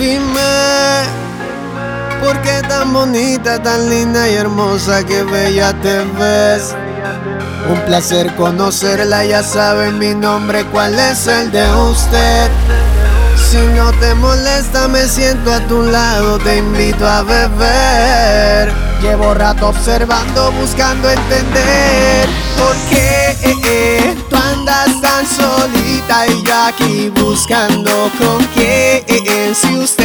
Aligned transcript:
Dime, 0.00 1.02
¿por 2.22 2.40
qué 2.40 2.62
tan 2.66 2.90
bonita, 2.90 3.62
tan 3.62 3.90
linda 3.90 4.30
y 4.30 4.34
hermosa, 4.34 5.04
que 5.04 5.22
bella 5.24 5.74
te 5.82 6.04
ves? 6.18 6.74
Un 7.70 7.78
placer 7.82 8.34
conocerla, 8.34 9.26
ya 9.26 9.42
saben 9.42 9.98
mi 9.98 10.14
nombre, 10.14 10.64
cuál 10.72 10.98
es 10.98 11.26
el 11.26 11.50
de 11.52 11.70
usted. 11.74 12.50
Si 13.50 13.58
no 13.76 13.92
te 14.00 14.14
molesta, 14.14 14.88
me 14.88 15.06
siento 15.06 15.52
a 15.52 15.60
tu 15.66 15.82
lado, 15.82 16.38
te 16.38 16.56
invito 16.56 17.06
a 17.06 17.22
beber. 17.22 18.72
Llevo 19.02 19.34
rato 19.34 19.68
observando, 19.68 20.50
buscando 20.52 21.10
entender 21.10 22.26
por 22.56 22.74
qué 22.88 23.36
eh, 23.42 23.54
eh, 23.64 24.16
tú 24.30 24.36
andas 24.36 24.98
tan 25.02 25.26
solita 25.26 25.99
y 26.10 26.42
yo 26.42 26.54
aquí 26.64 27.08
buscando 27.20 28.10
con 28.18 28.44
quién. 28.54 29.54
Si 29.54 29.74
usted 29.74 29.99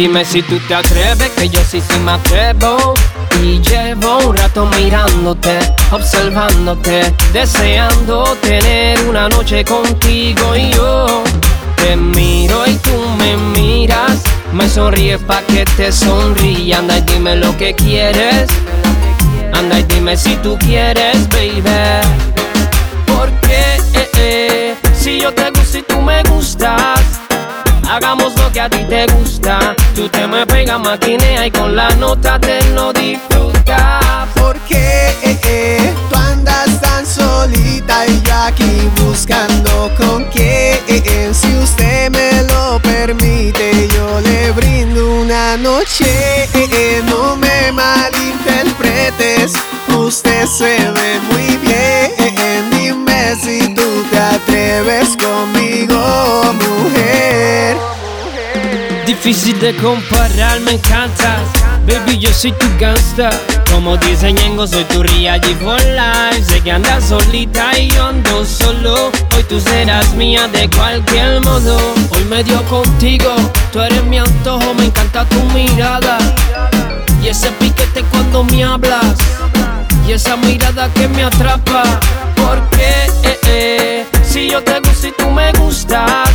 Dime 0.00 0.24
si 0.24 0.40
tú 0.40 0.58
te 0.60 0.74
atreves, 0.74 1.28
que 1.36 1.46
yo 1.50 1.60
sí 1.62 1.78
sí 1.78 1.98
me 1.98 2.12
atrevo. 2.12 2.94
Y 3.42 3.60
llevo 3.60 4.28
un 4.28 4.34
rato 4.34 4.64
mirándote, 4.78 5.58
observándote, 5.90 7.12
deseando 7.34 8.24
tener 8.40 8.98
una 9.06 9.28
noche 9.28 9.62
contigo 9.62 10.56
y 10.56 10.70
yo. 10.70 11.22
Te 11.76 11.96
miro 11.96 12.66
y 12.66 12.76
tú 12.76 12.98
me 13.18 13.36
miras, 13.36 14.22
me 14.54 14.70
sonríes 14.70 15.20
pa' 15.20 15.42
que 15.42 15.66
te 15.76 15.92
sonríe. 15.92 16.74
Anda 16.74 16.96
y 16.96 17.02
dime 17.02 17.36
lo 17.36 17.54
que 17.58 17.74
quieres, 17.74 18.48
anda 19.52 19.80
y 19.80 19.82
dime 19.82 20.16
si 20.16 20.34
tú 20.36 20.56
quieres, 20.60 21.28
baby. 21.28 21.62
Porque 23.04 23.76
eh, 23.92 24.10
eh, 24.16 24.74
si 24.98 25.20
yo 25.20 25.30
te 25.34 25.50
gusto 25.50 25.76
y 25.76 25.82
tú 25.82 26.00
me 26.00 26.22
gustas. 26.22 27.19
Hagamos 27.90 28.32
lo 28.36 28.52
que 28.52 28.60
a 28.60 28.70
ti 28.70 28.84
te 28.88 29.04
gusta. 29.08 29.74
Tú 29.96 30.08
te 30.08 30.24
me 30.28 30.46
pegas, 30.46 30.78
maquinea 30.78 31.44
y 31.48 31.50
con 31.50 31.74
la 31.74 31.88
nota 31.96 32.38
te 32.38 32.62
lo 32.70 32.92
disfrutas. 32.92 34.28
Porque 34.36 35.08
eh, 35.24 35.36
eh, 35.42 35.94
tú 36.08 36.16
andas 36.16 36.80
tan 36.80 37.04
solita 37.04 38.06
y 38.06 38.22
yo 38.22 38.34
aquí 38.46 38.88
buscando 39.04 39.90
con 39.98 40.24
quién. 40.26 40.78
Si 41.34 41.52
usted 41.56 42.10
me 42.12 42.44
lo 42.44 42.78
permite, 42.80 43.88
yo 43.88 44.20
le 44.20 44.52
brindo 44.52 45.22
una 45.22 45.56
noche. 45.56 46.48
No 47.06 47.34
me 47.34 47.72
malinterpretes, 47.72 49.54
usted 49.88 50.46
se 50.46 50.78
ve 50.92 51.20
muy 51.32 51.56
bien. 51.56 52.70
Dime 52.70 53.34
si 53.42 53.74
tú 53.74 54.04
te 54.10 54.18
atreves 54.18 55.16
conmigo, 55.16 55.99
Difícil 59.22 59.60
de 59.60 59.76
comparar, 59.76 60.60
me 60.60 60.72
encantas. 60.72 61.42
Baby, 61.86 62.18
yo 62.20 62.32
soy 62.32 62.52
tu 62.52 62.66
gangsta. 62.78 63.28
Como 63.70 63.98
dice 63.98 64.32
Ñengo, 64.32 64.66
soy 64.66 64.82
tu 64.84 65.02
real 65.02 65.38
G 65.42 65.54
for 65.58 65.78
life. 65.78 66.42
Sé 66.42 66.62
que 66.62 66.72
andas 66.72 67.04
solita 67.04 67.78
y 67.78 67.90
yo 67.90 68.06
ando 68.06 68.46
solo. 68.46 69.10
Hoy 69.36 69.42
tú 69.46 69.60
serás 69.60 70.14
mía 70.14 70.48
de 70.48 70.70
cualquier 70.70 71.42
modo. 71.42 71.76
Hoy 72.12 72.24
me 72.30 72.42
dio 72.42 72.62
contigo, 72.62 73.36
tú 73.70 73.80
eres 73.80 74.02
mi 74.04 74.16
antojo. 74.16 74.72
Me 74.72 74.86
encanta 74.86 75.26
tu 75.26 75.38
mirada. 75.52 76.16
Y 77.22 77.28
ese 77.28 77.50
piquete 77.50 78.02
cuando 78.04 78.42
me 78.44 78.64
hablas. 78.64 79.16
Y 80.08 80.12
esa 80.12 80.34
mirada 80.36 80.88
que 80.94 81.06
me 81.08 81.24
atrapa. 81.24 81.82
Porque, 82.36 82.88
eh, 83.24 83.38
eh, 83.48 84.06
si 84.26 84.48
yo 84.48 84.64
te 84.64 84.80
gusto 84.80 85.08
y 85.08 85.12
tú 85.12 85.30
me 85.30 85.52
gustas. 85.52 86.29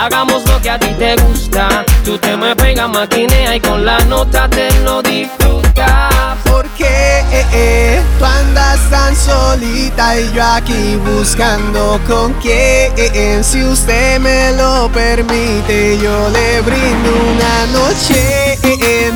Hagamos 0.00 0.42
lo 0.48 0.58
que 0.62 0.70
a 0.70 0.78
ti 0.78 0.94
te 0.98 1.14
gusta. 1.16 1.84
Tú 2.06 2.16
te 2.16 2.34
me 2.34 2.56
pegas, 2.56 2.88
maquinea 2.88 3.54
y 3.56 3.60
con 3.60 3.84
la 3.84 3.98
nota 4.06 4.48
te 4.48 4.72
lo 4.80 5.02
disfrutas. 5.02 6.38
Porque 6.44 7.18
eh, 7.30 7.44
eh, 7.52 8.02
tú 8.18 8.24
andas 8.24 8.80
tan 8.88 9.14
solita 9.14 10.18
y 10.18 10.32
yo 10.32 10.42
aquí 10.42 10.96
buscando 11.04 12.00
con 12.08 12.32
quién. 12.40 13.44
Si 13.44 13.62
usted 13.62 14.18
me 14.20 14.52
lo 14.52 14.90
permite, 14.90 15.98
yo 15.98 16.30
le 16.30 16.62
brindo 16.62 17.10
una 17.34 17.66
noche. 17.78 18.58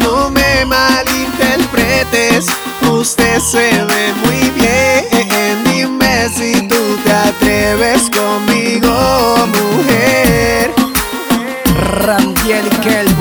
No 0.00 0.28
me 0.28 0.66
malinterpretes, 0.66 2.44
usted 2.90 3.40
se 3.40 3.70
ve 3.84 4.12
muy 4.22 4.50
bien. 4.50 5.64
Dime 5.64 6.28
si 6.28 6.68
tú 6.68 6.98
te 7.02 7.10
atreves 7.10 8.10
conmigo, 8.10 9.46
mujer. 9.46 10.43
Randiel 11.94 12.68
Kelvin, 12.82 13.16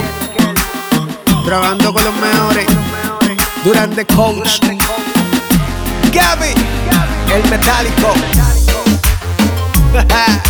trabajando 1.45 1.93
con 1.93 2.03
los 2.03 2.15
mejores. 2.15 2.65
Durante 3.63 4.05
Coach, 4.07 4.59
Gaby, 6.11 6.53
el 7.33 7.49
metálico. 7.49 8.13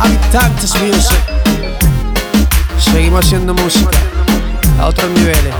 Habitantes 0.00 0.74
Music. 0.80 1.18
Seguimos 2.78 3.26
haciendo 3.26 3.52
música 3.54 3.98
a 4.80 4.86
otros 4.86 5.10
niveles. 5.10 5.54